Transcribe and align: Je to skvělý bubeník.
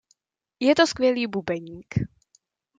Je 0.59 0.75
to 0.75 0.87
skvělý 0.87 1.27
bubeník. 1.27 1.95